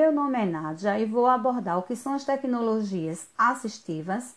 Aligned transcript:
Meu 0.00 0.10
nome 0.10 0.38
é 0.40 0.46
Nádia 0.46 0.98
e 0.98 1.04
vou 1.04 1.26
abordar 1.26 1.78
o 1.78 1.82
que 1.82 1.94
são 1.94 2.14
as 2.14 2.24
tecnologias 2.24 3.26
assistivas, 3.36 4.34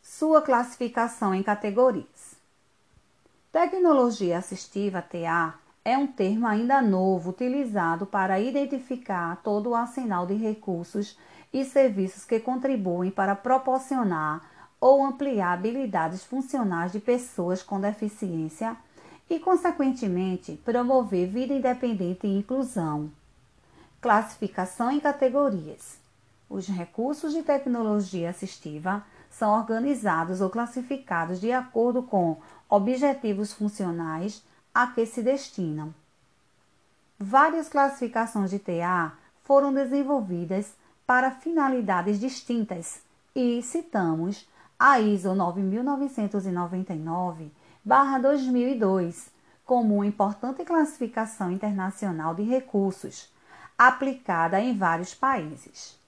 sua 0.00 0.40
classificação 0.40 1.34
em 1.34 1.42
categorias. 1.42 2.36
Tecnologia 3.50 4.38
assistiva, 4.38 5.02
TA, 5.02 5.54
é 5.84 5.98
um 5.98 6.06
termo 6.06 6.46
ainda 6.46 6.80
novo 6.80 7.30
utilizado 7.30 8.06
para 8.06 8.38
identificar 8.38 9.42
todo 9.42 9.70
o 9.70 9.74
arsenal 9.74 10.28
de 10.28 10.34
recursos 10.34 11.18
e 11.52 11.64
serviços 11.64 12.24
que 12.24 12.38
contribuem 12.38 13.10
para 13.10 13.34
proporcionar 13.34 14.48
ou 14.80 15.04
ampliar 15.04 15.54
habilidades 15.54 16.22
funcionais 16.22 16.92
de 16.92 17.00
pessoas 17.00 17.64
com 17.64 17.80
deficiência 17.80 18.76
e, 19.28 19.40
consequentemente, 19.40 20.52
promover 20.64 21.26
vida 21.26 21.52
independente 21.52 22.28
e 22.28 22.38
inclusão. 22.38 23.10
Classificação 24.04 24.90
em 24.90 25.00
categorias. 25.00 25.98
Os 26.50 26.66
recursos 26.66 27.32
de 27.32 27.42
tecnologia 27.42 28.28
assistiva 28.28 29.02
são 29.30 29.58
organizados 29.58 30.42
ou 30.42 30.50
classificados 30.50 31.40
de 31.40 31.50
acordo 31.50 32.02
com 32.02 32.36
objetivos 32.68 33.54
funcionais 33.54 34.44
a 34.74 34.88
que 34.88 35.06
se 35.06 35.22
destinam. 35.22 35.94
Várias 37.18 37.70
classificações 37.70 38.50
de 38.50 38.58
TA 38.58 39.14
foram 39.42 39.72
desenvolvidas 39.72 40.74
para 41.06 41.30
finalidades 41.30 42.20
distintas 42.20 43.00
e 43.34 43.62
citamos 43.62 44.46
a 44.78 45.00
ISO 45.00 45.30
9999-2002 47.86 49.28
como 49.64 49.94
uma 49.94 50.06
importante 50.06 50.62
classificação 50.62 51.50
internacional 51.50 52.34
de 52.34 52.42
recursos 52.42 53.32
aplicada 53.78 54.60
em 54.60 54.76
vários 54.76 55.14
países. 55.14 55.98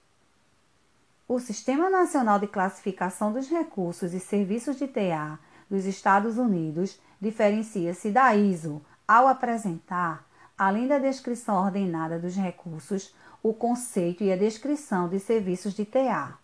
O 1.28 1.40
Sistema 1.40 1.90
Nacional 1.90 2.38
de 2.38 2.46
Classificação 2.46 3.32
dos 3.32 3.48
Recursos 3.48 4.14
e 4.14 4.20
Serviços 4.20 4.76
de 4.76 4.86
TA 4.86 5.38
dos 5.68 5.84
Estados 5.84 6.38
Unidos 6.38 7.00
diferencia-se 7.20 8.10
da 8.10 8.34
ISO 8.36 8.80
ao 9.08 9.26
apresentar, 9.26 10.24
além 10.56 10.86
da 10.86 10.98
descrição 10.98 11.56
ordenada 11.56 12.18
dos 12.18 12.36
recursos, 12.36 13.14
o 13.42 13.52
conceito 13.52 14.22
e 14.22 14.32
a 14.32 14.36
descrição 14.36 15.08
de 15.08 15.18
serviços 15.18 15.74
de 15.74 15.84
TA. 15.84 16.34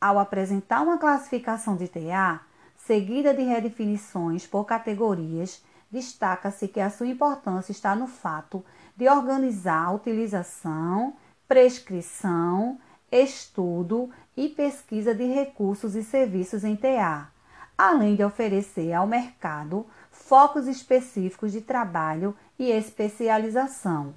Ao 0.00 0.18
apresentar 0.18 0.82
uma 0.82 0.98
classificação 0.98 1.76
de 1.76 1.88
TA, 1.88 2.40
seguida 2.76 3.34
de 3.34 3.42
redefinições 3.42 4.46
por 4.46 4.64
categorias, 4.64 5.62
destaca-se 5.90 6.68
que 6.68 6.80
a 6.80 6.90
sua 6.90 7.06
importância 7.06 7.72
está 7.72 7.94
no 7.94 8.06
fato 8.06 8.64
de 8.96 9.08
organizar 9.08 9.86
a 9.86 9.92
utilização, 9.92 11.16
prescrição, 11.46 12.78
estudo 13.10 14.10
e 14.36 14.48
pesquisa 14.48 15.14
de 15.14 15.24
recursos 15.24 15.94
e 15.94 16.04
serviços 16.04 16.64
em 16.64 16.76
TA, 16.76 17.28
além 17.76 18.16
de 18.16 18.24
oferecer 18.24 18.92
ao 18.92 19.06
mercado 19.06 19.86
focos 20.10 20.66
específicos 20.66 21.52
de 21.52 21.60
trabalho 21.60 22.36
e 22.58 22.70
especialização. 22.70 24.14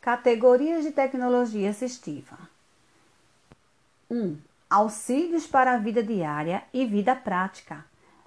Categorias 0.00 0.84
de 0.84 0.92
tecnologia 0.92 1.70
assistiva: 1.70 2.38
1. 4.10 4.16
Um, 4.16 4.38
auxílios 4.70 5.46
para 5.46 5.72
a 5.72 5.78
vida 5.78 6.02
diária 6.02 6.62
e 6.72 6.86
vida 6.86 7.14
prática. 7.14 7.84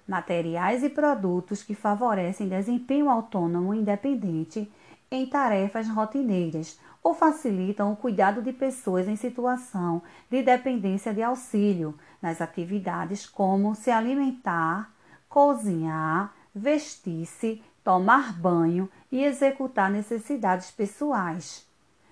Materiais 0.08 0.82
e 0.82 0.88
produtos 0.88 1.62
que 1.62 1.74
favorecem 1.74 2.48
desempenho 2.48 3.10
autônomo 3.10 3.74
e 3.74 3.78
independente 3.78 4.72
em 5.10 5.26
tarefas 5.26 5.86
rotineiras 5.86 6.80
ou 7.02 7.12
facilitam 7.12 7.92
o 7.92 7.96
cuidado 7.96 8.40
de 8.40 8.50
pessoas 8.50 9.06
em 9.06 9.16
situação 9.16 10.00
de 10.30 10.42
dependência 10.42 11.12
de 11.12 11.22
auxílio 11.22 11.94
nas 12.22 12.40
atividades 12.40 13.26
como 13.26 13.74
se 13.74 13.90
alimentar, 13.90 14.90
cozinhar, 15.28 16.32
vestir-se, 16.54 17.62
tomar 17.84 18.32
banho 18.32 18.88
e 19.12 19.22
executar 19.22 19.90
necessidades 19.90 20.70
pessoais. 20.70 21.66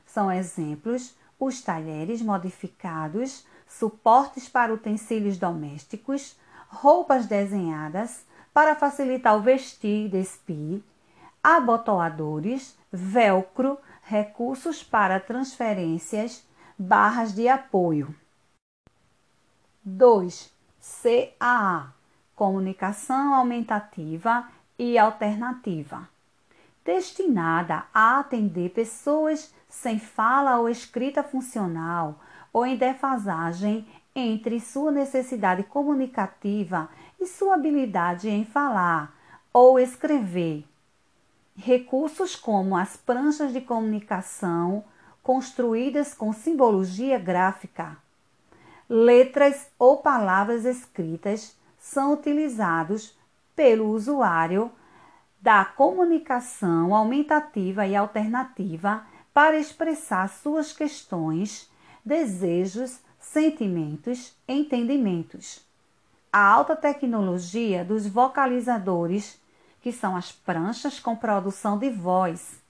São 0.04 0.30
exemplos 0.30 1.16
os 1.40 1.62
talheres 1.62 2.20
modificados, 2.20 3.46
suportes 3.66 4.48
para 4.48 4.72
utensílios 4.72 5.36
domésticos, 5.36 6.36
roupas 6.68 7.26
desenhadas 7.26 8.24
para 8.52 8.74
facilitar 8.74 9.36
o 9.36 9.40
vestir 9.40 10.06
e 10.06 10.08
despir, 10.08 10.82
abotoadores, 11.42 12.76
velcro, 12.90 13.78
recursos 14.02 14.82
para 14.82 15.20
transferências, 15.20 16.46
barras 16.78 17.34
de 17.34 17.48
apoio. 17.48 18.14
2. 19.84 20.52
CAA 21.38 21.92
Comunicação 22.34 23.34
aumentativa 23.34 24.46
e 24.78 24.98
alternativa 24.98 26.08
destinada 26.86 27.84
a 27.92 28.20
atender 28.20 28.70
pessoas 28.70 29.52
sem 29.68 29.98
fala 29.98 30.60
ou 30.60 30.68
escrita 30.68 31.22
funcional 31.22 32.14
ou 32.52 32.64
em 32.64 32.76
defasagem 32.76 33.86
entre 34.16 34.58
sua 34.58 34.90
necessidade 34.90 35.62
comunicativa 35.62 36.88
e 37.20 37.26
sua 37.26 37.54
habilidade 37.54 38.30
em 38.30 38.46
falar 38.46 39.14
ou 39.52 39.78
escrever. 39.78 40.64
Recursos 41.54 42.34
como 42.34 42.74
as 42.76 42.96
pranchas 42.96 43.52
de 43.52 43.60
comunicação 43.60 44.82
construídas 45.22 46.14
com 46.14 46.32
simbologia 46.32 47.18
gráfica, 47.18 47.96
letras 48.88 49.68
ou 49.78 49.98
palavras 49.98 50.64
escritas 50.64 51.56
são 51.78 52.14
utilizados 52.14 53.18
pelo 53.54 53.90
usuário 53.90 54.70
da 55.40 55.64
comunicação 55.64 56.94
aumentativa 56.94 57.86
e 57.86 57.94
alternativa 57.94 59.06
para 59.34 59.58
expressar 59.58 60.28
suas 60.28 60.72
questões, 60.72 61.70
desejos, 62.04 63.00
sentimentos, 63.32 64.34
entendimentos. 64.48 65.60
A 66.32 66.40
alta 66.40 66.76
tecnologia 66.76 67.84
dos 67.84 68.06
vocalizadores 68.06 69.38
que 69.82 69.92
são 69.92 70.16
as 70.16 70.32
pranchas 70.32 70.98
com 70.98 71.14
produção 71.14 71.78
de 71.78 71.90
voz, 71.90 72.60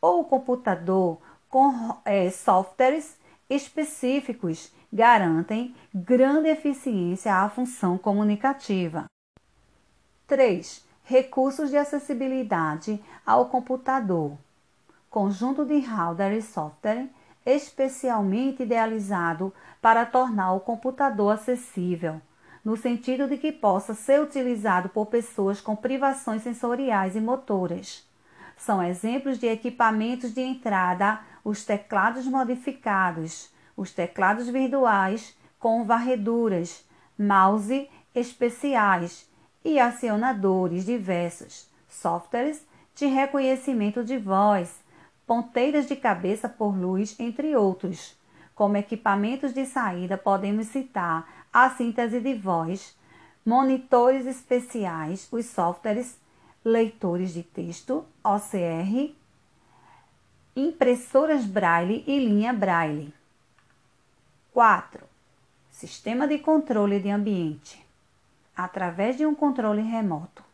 ou 0.00 0.20
o 0.20 0.24
computador 0.24 1.18
com 1.48 1.96
é, 2.04 2.30
softwares 2.30 3.16
específicos, 3.48 4.72
garantem 4.92 5.74
grande 5.94 6.48
eficiência 6.48 7.34
à 7.34 7.48
função 7.48 7.96
comunicativa. 7.96 9.06
3. 10.26 10.84
Recursos 11.04 11.70
de 11.70 11.76
acessibilidade 11.76 13.02
ao 13.24 13.46
computador. 13.46 14.36
Conjunto 15.10 15.64
de 15.64 15.78
hardware 15.80 16.36
e 16.36 16.42
software 16.42 17.08
especialmente 17.44 18.62
idealizado 18.62 19.52
para 19.80 20.06
tornar 20.06 20.52
o 20.52 20.60
computador 20.60 21.34
acessível 21.34 22.20
no 22.64 22.76
sentido 22.76 23.26
de 23.26 23.36
que 23.36 23.50
possa 23.50 23.94
ser 23.94 24.20
utilizado 24.20 24.88
por 24.88 25.06
pessoas 25.06 25.60
com 25.60 25.74
privações 25.74 26.42
sensoriais 26.42 27.16
e 27.16 27.20
motoras. 27.20 28.06
São 28.56 28.82
exemplos 28.82 29.38
de 29.38 29.46
equipamentos 29.46 30.32
de 30.32 30.40
entrada 30.40 31.20
os 31.44 31.64
teclados 31.64 32.26
modificados, 32.26 33.50
os 33.76 33.92
teclados 33.92 34.48
virtuais 34.48 35.36
com 35.58 35.84
varreduras, 35.84 36.84
mouse 37.18 37.90
especiais 38.14 39.28
e 39.64 39.80
acionadores 39.80 40.84
diversos, 40.84 41.68
softwares 41.88 42.64
de 42.94 43.06
reconhecimento 43.06 44.04
de 44.04 44.18
voz, 44.18 44.81
ponteiras 45.32 45.86
de 45.86 45.96
cabeça 45.96 46.46
por 46.46 46.76
luz, 46.76 47.18
entre 47.18 47.56
outros. 47.56 48.14
Como 48.54 48.76
equipamentos 48.76 49.54
de 49.54 49.64
saída, 49.64 50.18
podemos 50.18 50.66
citar 50.66 51.46
a 51.50 51.70
síntese 51.70 52.20
de 52.20 52.34
voz, 52.34 52.94
monitores 53.42 54.26
especiais, 54.26 55.26
os 55.32 55.46
softwares 55.46 56.18
leitores 56.62 57.32
de 57.32 57.42
texto, 57.42 58.04
OCR, 58.22 59.14
impressoras 60.54 61.46
Braille 61.46 62.04
e 62.06 62.18
linha 62.18 62.52
Braille. 62.52 63.14
4. 64.52 65.02
Sistema 65.70 66.28
de 66.28 66.40
controle 66.40 67.00
de 67.00 67.08
ambiente. 67.08 67.82
Através 68.54 69.16
de 69.16 69.24
um 69.24 69.34
controle 69.34 69.80
remoto, 69.80 70.44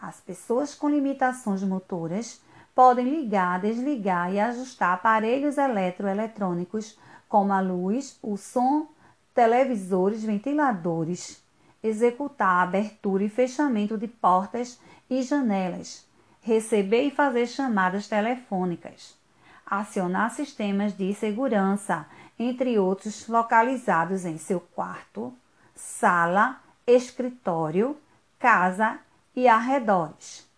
as 0.00 0.20
pessoas 0.20 0.72
com 0.72 0.88
limitações 0.88 1.64
motoras 1.64 2.40
podem 2.74 3.08
ligar, 3.08 3.60
desligar 3.60 4.32
e 4.32 4.40
ajustar 4.40 4.94
aparelhos 4.94 5.58
eletroeletrônicos 5.58 6.98
como 7.28 7.52
a 7.52 7.60
luz, 7.60 8.18
o 8.22 8.36
som, 8.36 8.88
televisores, 9.34 10.24
ventiladores, 10.24 11.42
executar 11.82 12.62
abertura 12.62 13.24
e 13.24 13.28
fechamento 13.28 13.96
de 13.96 14.08
portas 14.08 14.80
e 15.08 15.22
janelas, 15.22 16.06
receber 16.42 17.04
e 17.04 17.10
fazer 17.10 17.46
chamadas 17.46 18.08
telefônicas, 18.08 19.16
acionar 19.64 20.30
sistemas 20.30 20.96
de 20.96 21.14
segurança, 21.14 22.06
entre 22.38 22.78
outros 22.78 23.28
localizados 23.28 24.24
em 24.24 24.38
seu 24.38 24.60
quarto, 24.60 25.32
sala, 25.74 26.60
escritório, 26.86 27.96
casa 28.38 28.98
e 29.36 29.46
arredores. 29.46 30.49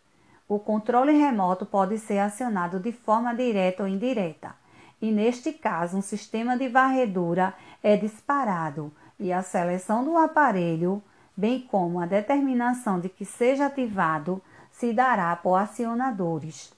O 0.53 0.59
controle 0.59 1.13
remoto 1.13 1.65
pode 1.65 1.99
ser 1.99 2.19
acionado 2.19 2.79
de 2.79 2.93
forma 2.93 3.35
direta 3.35 3.85
ou 3.85 3.89
indireta, 3.89 4.55
e 5.01 5.11
neste 5.11 5.51
caso, 5.51 5.97
um 5.97 6.03
sistema 6.03 6.59
de 6.59 6.69
varredura 6.69 7.55
é 7.83 7.97
disparado 7.97 8.93
e 9.19 9.33
a 9.33 9.41
seleção 9.41 10.05
do 10.05 10.15
aparelho, 10.15 11.03
bem 11.35 11.59
como 11.59 11.99
a 12.01 12.05
determinação 12.05 13.01
de 13.01 13.09
que 13.09 13.25
seja 13.25 13.65
ativado, 13.65 14.43
se 14.71 14.93
dará 14.93 15.35
por 15.35 15.55
acionadores, 15.55 16.71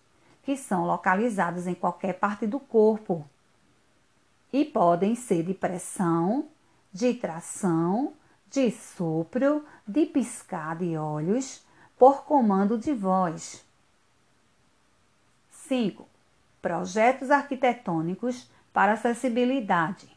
que 0.44 0.56
são 0.56 0.86
localizados 0.86 1.66
em 1.66 1.74
qualquer 1.74 2.12
parte 2.12 2.46
do 2.46 2.60
corpo 2.60 3.28
e 4.52 4.64
podem 4.64 5.16
ser 5.16 5.42
de 5.42 5.52
pressão, 5.52 6.46
de 6.92 7.12
tração, 7.14 8.12
de 8.48 8.70
sopro, 8.70 9.64
de 9.84 10.06
piscar 10.06 10.76
de 10.76 10.96
olhos, 10.96 11.63
por 11.98 12.24
comando 12.24 12.78
de 12.78 12.92
voz. 12.92 13.64
5. 15.50 16.06
Projetos 16.60 17.30
arquitetônicos 17.30 18.50
para 18.72 18.92
acessibilidade. 18.92 20.08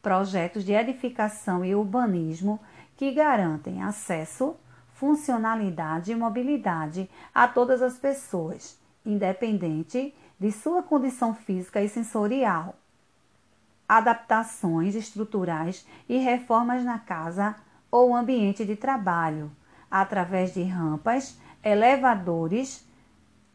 Projetos 0.00 0.64
de 0.64 0.72
edificação 0.72 1.64
e 1.64 1.74
urbanismo 1.74 2.60
que 2.96 3.12
garantem 3.12 3.82
acesso, 3.82 4.56
funcionalidade 4.94 6.12
e 6.12 6.16
mobilidade 6.16 7.08
a 7.34 7.46
todas 7.46 7.82
as 7.82 7.96
pessoas, 7.96 8.78
independente 9.04 10.14
de 10.38 10.52
sua 10.52 10.82
condição 10.82 11.34
física 11.34 11.80
e 11.82 11.88
sensorial 11.88 12.76
adaptações 13.92 14.94
estruturais 14.94 15.86
e 16.08 16.16
reformas 16.16 16.82
na 16.82 16.98
casa 16.98 17.54
ou 17.90 18.16
ambiente 18.16 18.64
de 18.64 18.74
trabalho, 18.74 19.50
através 19.92 20.54
de 20.54 20.62
rampas, 20.62 21.38
elevadores, 21.62 22.82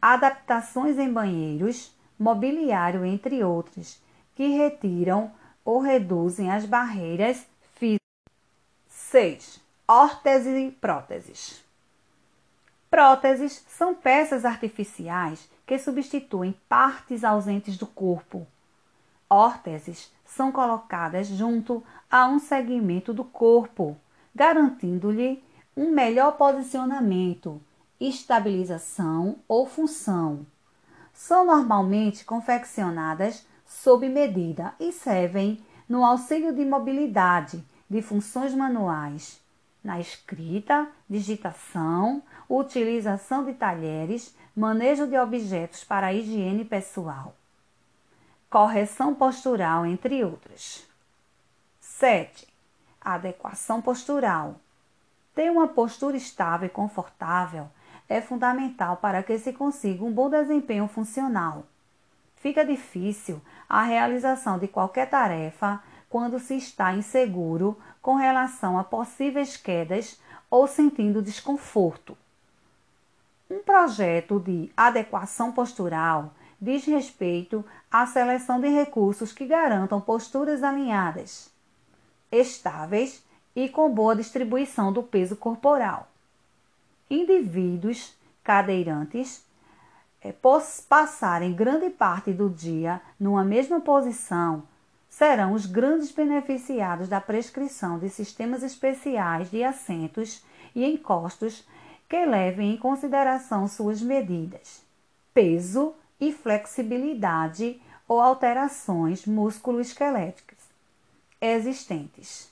adaptações 0.00 0.96
em 0.96 1.12
banheiros, 1.12 1.92
mobiliário, 2.16 3.04
entre 3.04 3.42
outros, 3.42 4.00
que 4.36 4.46
retiram 4.46 5.32
ou 5.64 5.80
reduzem 5.80 6.48
as 6.48 6.64
barreiras 6.64 7.44
físicas. 7.74 7.98
6. 8.86 9.60
Órteses 9.88 10.54
e 10.56 10.70
próteses. 10.70 11.64
Próteses 12.88 13.64
são 13.68 13.92
peças 13.92 14.44
artificiais 14.44 15.50
que 15.66 15.76
substituem 15.76 16.54
partes 16.68 17.24
ausentes 17.24 17.76
do 17.76 17.86
corpo. 17.86 18.46
Órteses 19.28 20.12
são 20.24 20.52
colocadas 20.52 21.26
junto 21.26 21.82
a 22.08 22.28
um 22.28 22.38
segmento 22.38 23.12
do 23.12 23.24
corpo, 23.24 23.96
garantindo-lhe 24.32 25.42
um 25.78 25.90
melhor 25.92 26.32
posicionamento, 26.32 27.60
estabilização 28.00 29.36
ou 29.46 29.66
função. 29.66 30.44
São 31.14 31.46
normalmente 31.46 32.24
confeccionadas 32.24 33.46
sob 33.64 34.08
medida 34.08 34.74
e 34.80 34.92
servem 34.92 35.64
no 35.88 36.04
auxílio 36.04 36.52
de 36.52 36.64
mobilidade 36.64 37.64
de 37.88 38.02
funções 38.02 38.52
manuais, 38.52 39.40
na 39.82 39.98
escrita, 40.00 40.88
digitação, 41.08 42.22
utilização 42.50 43.44
de 43.44 43.54
talheres, 43.54 44.34
manejo 44.54 45.06
de 45.06 45.16
objetos 45.16 45.84
para 45.84 46.08
a 46.08 46.12
higiene 46.12 46.64
pessoal 46.64 47.34
correção 48.50 49.14
postural, 49.14 49.84
entre 49.84 50.24
outras. 50.24 50.86
7. 51.80 52.48
Adequação 53.00 53.82
postural. 53.82 54.56
Ter 55.38 55.52
uma 55.52 55.68
postura 55.68 56.16
estável 56.16 56.66
e 56.66 56.68
confortável 56.68 57.68
é 58.08 58.20
fundamental 58.20 58.96
para 58.96 59.22
que 59.22 59.38
se 59.38 59.52
consiga 59.52 60.04
um 60.04 60.10
bom 60.10 60.28
desempenho 60.28 60.88
funcional. 60.88 61.64
Fica 62.34 62.64
difícil 62.64 63.40
a 63.68 63.84
realização 63.84 64.58
de 64.58 64.66
qualquer 64.66 65.08
tarefa 65.08 65.80
quando 66.10 66.40
se 66.40 66.56
está 66.56 66.92
inseguro 66.92 67.78
com 68.02 68.16
relação 68.16 68.76
a 68.80 68.82
possíveis 68.82 69.56
quedas 69.56 70.20
ou 70.50 70.66
sentindo 70.66 71.22
desconforto. 71.22 72.18
Um 73.48 73.60
projeto 73.60 74.40
de 74.40 74.72
adequação 74.76 75.52
postural 75.52 76.34
diz 76.60 76.84
respeito 76.84 77.64
à 77.88 78.04
seleção 78.06 78.60
de 78.60 78.66
recursos 78.66 79.32
que 79.32 79.46
garantam 79.46 80.00
posturas 80.00 80.64
alinhadas, 80.64 81.48
estáveis 82.28 83.22
e 83.54 83.68
com 83.68 83.90
boa 83.90 84.14
distribuição 84.14 84.92
do 84.92 85.02
peso 85.02 85.36
corporal. 85.36 86.08
Indivíduos 87.10 88.14
cadeirantes 88.44 89.44
é, 90.20 90.32
passarem 90.88 91.54
grande 91.54 91.90
parte 91.90 92.32
do 92.32 92.48
dia 92.50 93.00
numa 93.18 93.44
mesma 93.44 93.80
posição 93.80 94.62
serão 95.08 95.52
os 95.52 95.66
grandes 95.66 96.12
beneficiados 96.12 97.08
da 97.08 97.20
prescrição 97.20 97.98
de 97.98 98.08
sistemas 98.08 98.62
especiais 98.62 99.50
de 99.50 99.64
assentos 99.64 100.44
e 100.74 100.84
encostos 100.84 101.66
que 102.08 102.24
levem 102.24 102.74
em 102.74 102.76
consideração 102.76 103.66
suas 103.68 104.00
medidas, 104.00 104.82
peso 105.34 105.94
e 106.20 106.32
flexibilidade 106.32 107.80
ou 108.06 108.20
alterações 108.20 109.26
musculoesqueléticas 109.26 110.58
existentes. 111.40 112.50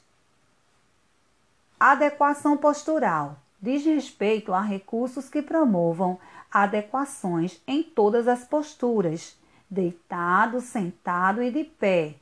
Adequação 1.79 2.57
postural 2.57 3.37
diz 3.61 3.85
respeito 3.85 4.55
a 4.55 4.63
recursos 4.63 5.29
que 5.29 5.43
promovam 5.43 6.19
adequações 6.51 7.61
em 7.67 7.83
todas 7.83 8.27
as 8.27 8.45
posturas, 8.45 9.37
deitado, 9.69 10.61
sentado 10.63 11.43
e 11.43 11.51
de 11.51 11.65
pé. 11.65 12.15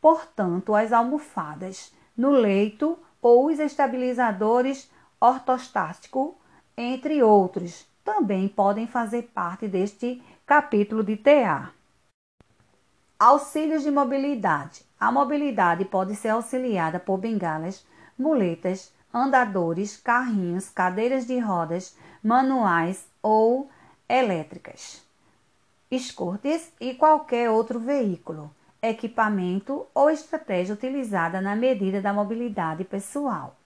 Portanto, 0.00 0.74
as 0.74 0.92
almofadas 0.92 1.92
no 2.16 2.30
leito 2.30 2.98
ou 3.20 3.46
os 3.46 3.58
estabilizadores 3.58 4.90
ortostático, 5.20 6.34
entre 6.74 7.22
outros, 7.22 7.86
também 8.02 8.48
podem 8.48 8.86
fazer 8.86 9.30
parte 9.34 9.68
deste 9.68 10.22
capítulo 10.46 11.04
de 11.04 11.16
TA. 11.16 11.70
Auxílios 13.18 13.82
de 13.82 13.90
mobilidade. 13.90 14.84
A 14.98 15.12
mobilidade 15.12 15.84
pode 15.84 16.14
ser 16.16 16.30
auxiliada 16.30 16.98
por 16.98 17.18
bengalas, 17.18 17.86
muletas, 18.18 18.92
andadores, 19.12 19.96
carrinhos, 19.96 20.68
cadeiras 20.68 21.26
de 21.26 21.38
rodas, 21.38 21.96
manuais 22.22 23.06
ou 23.22 23.70
elétricas, 24.08 25.02
escortes 25.90 26.72
e 26.80 26.94
qualquer 26.94 27.50
outro 27.50 27.78
veículo, 27.78 28.50
equipamento 28.82 29.86
ou 29.94 30.10
estratégia 30.10 30.74
utilizada 30.74 31.40
na 31.40 31.54
medida 31.54 32.02
da 32.02 32.12
mobilidade 32.12 32.84
pessoal. 32.84 33.56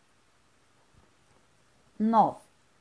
9. 1.98 2.36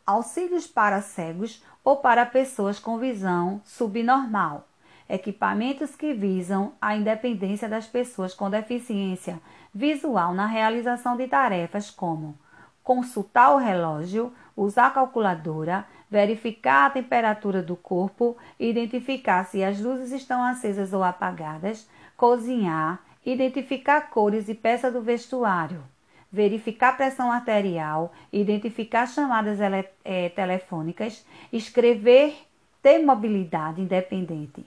Auxílios 0.05 0.67
para 0.67 1.01
cegos 1.01 1.63
ou 1.83 1.97
para 1.97 2.25
pessoas 2.25 2.79
com 2.79 2.99
visão 2.99 3.61
subnormal. 3.65 4.66
Equipamentos 5.09 5.95
que 5.95 6.13
visam 6.13 6.73
a 6.81 6.95
independência 6.95 7.69
das 7.69 7.87
pessoas 7.87 8.33
com 8.33 8.49
deficiência 8.49 9.39
visual 9.73 10.33
na 10.33 10.45
realização 10.45 11.15
de 11.15 11.27
tarefas 11.27 11.89
como 11.89 12.37
consultar 12.83 13.53
o 13.53 13.57
relógio, 13.57 14.33
usar 14.55 14.93
calculadora, 14.93 15.85
verificar 16.09 16.85
a 16.85 16.89
temperatura 16.89 17.61
do 17.61 17.75
corpo, 17.75 18.37
identificar 18.57 19.43
se 19.43 19.63
as 19.63 19.79
luzes 19.79 20.11
estão 20.11 20.41
acesas 20.41 20.93
ou 20.93 21.03
apagadas, 21.03 21.89
cozinhar, 22.15 22.99
identificar 23.25 24.09
cores 24.09 24.47
e 24.47 24.55
peças 24.55 24.93
do 24.93 25.01
vestuário 25.01 25.83
verificar 26.31 26.97
pressão 26.97 27.31
arterial, 27.31 28.13
identificar 28.31 29.07
chamadas 29.07 29.59
é, 30.03 30.29
telefônicas, 30.29 31.25
escrever, 31.51 32.35
ter 32.81 32.99
mobilidade 32.99 33.81
independente. 33.81 34.65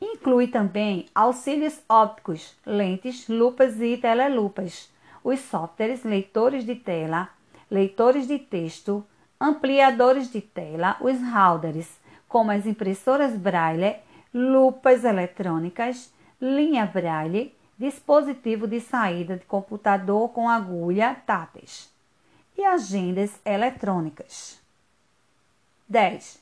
Inclui 0.00 0.48
também 0.48 1.06
auxílios 1.14 1.80
ópticos, 1.88 2.56
lentes, 2.64 3.28
lupas 3.28 3.80
e 3.80 3.98
telelupas, 3.98 4.90
os 5.22 5.40
softwares 5.40 6.04
leitores 6.04 6.64
de 6.64 6.74
tela, 6.74 7.28
leitores 7.70 8.26
de 8.26 8.38
texto, 8.38 9.04
ampliadores 9.38 10.30
de 10.32 10.40
tela, 10.40 10.96
os 11.00 11.20
routers, 11.20 11.98
como 12.26 12.50
as 12.50 12.66
impressoras 12.66 13.36
Braille, 13.36 13.96
lupas 14.32 15.04
eletrônicas, 15.04 16.12
linha 16.40 16.86
Braille, 16.86 17.54
dispositivo 17.78 18.66
de 18.66 18.80
saída 18.80 19.36
de 19.36 19.44
computador 19.44 20.30
com 20.30 20.48
agulha 20.48 21.14
táteis 21.26 21.90
e 22.56 22.64
agendas 22.64 23.40
eletrônicas. 23.44 24.60
10. 25.88 26.38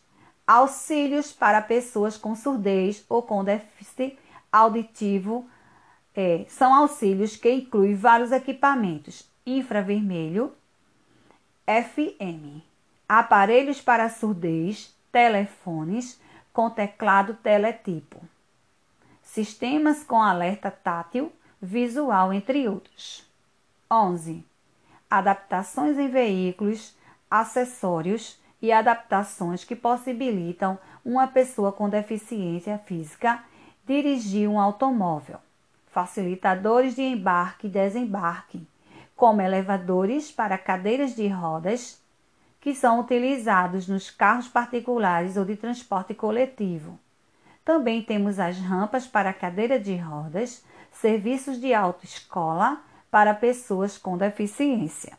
Auxílios 0.49 1.31
para 1.31 1.61
pessoas 1.61 2.17
com 2.17 2.35
surdez 2.35 3.05
ou 3.07 3.23
com 3.23 3.45
déficit 3.45 4.19
auditivo 4.51 5.47
é, 6.17 6.47
são 6.49 6.73
auxílios 6.73 7.37
que 7.37 7.53
incluem 7.53 7.95
vários 7.95 8.33
equipamentos 8.33 9.29
infravermelho, 9.45 10.51
FM, 11.67 12.63
aparelhos 13.07 13.83
para 13.83 14.09
surdez, 14.09 14.95
telefones 15.13 16.19
com 16.51 16.71
teclado 16.71 17.35
teletipo, 17.35 18.19
sistemas 19.23 20.03
com 20.03 20.23
alerta 20.23 20.71
tátil, 20.71 21.31
visual, 21.61 22.33
entre 22.33 22.67
outros. 22.67 23.23
11. 23.91 24.43
Adaptações 25.11 25.99
em 25.99 26.09
veículos, 26.09 26.97
acessórios 27.31 28.39
e 28.61 28.73
adaptações 28.73 29.65
que 29.65 29.77
possibilitam 29.77 30.79
uma 31.05 31.27
pessoa 31.27 31.73
com 31.73 31.89
deficiência 31.89 32.79
física 32.79 33.43
dirigir 33.87 34.49
um 34.49 34.61
automóvel. 34.61 35.39
Facilitadores 35.87 36.95
de 36.95 37.03
embarque 37.03 37.67
e 37.67 37.71
desembarque, 37.71 38.67
como 39.17 39.41
elevadores 39.41 40.31
para 40.31 40.59
cadeiras 40.59 41.15
de 41.15 41.27
rodas, 41.27 42.01
que 42.61 42.75
são 42.75 43.01
utilizados 43.01 43.89
nos 43.89 44.11
carros 44.11 44.49
particulares 44.49 45.37
ou 45.37 45.45
de 45.45 45.57
transporte 45.57 46.13
coletivo. 46.13 46.99
Também 47.65 48.03
temos 48.03 48.39
as 48.39 48.59
rampas 48.59 49.07
para 49.07 49.33
cadeira 49.33 49.79
de 49.79 49.97
rodas, 49.97 50.65
serviços 50.93 51.61
de 51.61 51.73
autoescola 51.73 52.81
para 53.11 53.35
pessoas 53.35 53.97
com 53.97 54.17
deficiência. 54.17 55.17